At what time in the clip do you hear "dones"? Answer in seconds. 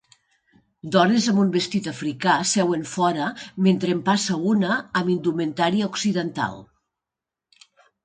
0.95-1.27